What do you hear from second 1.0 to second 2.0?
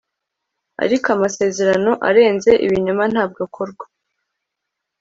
amasezerano